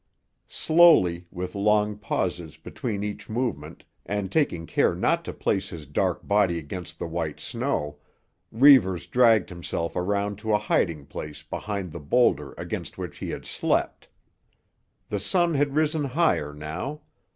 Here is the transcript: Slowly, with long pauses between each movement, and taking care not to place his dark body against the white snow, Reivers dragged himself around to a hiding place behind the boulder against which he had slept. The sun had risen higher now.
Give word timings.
Slowly, 0.49 1.27
with 1.29 1.53
long 1.53 1.95
pauses 1.95 2.57
between 2.57 3.03
each 3.03 3.29
movement, 3.29 3.83
and 4.03 4.31
taking 4.31 4.65
care 4.65 4.95
not 4.95 5.23
to 5.25 5.31
place 5.31 5.69
his 5.69 5.85
dark 5.85 6.27
body 6.27 6.57
against 6.57 6.97
the 6.97 7.05
white 7.05 7.39
snow, 7.39 7.99
Reivers 8.51 9.05
dragged 9.05 9.49
himself 9.49 9.95
around 9.95 10.39
to 10.39 10.53
a 10.55 10.57
hiding 10.57 11.05
place 11.05 11.43
behind 11.43 11.91
the 11.91 11.99
boulder 11.99 12.55
against 12.57 12.97
which 12.97 13.19
he 13.19 13.29
had 13.29 13.45
slept. 13.45 14.07
The 15.09 15.19
sun 15.19 15.53
had 15.53 15.75
risen 15.75 16.05
higher 16.05 16.51
now. 16.51 17.01